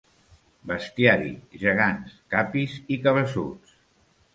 [0.71, 1.29] Bestiari,
[1.67, 3.81] gegants, capis i cabeçuts.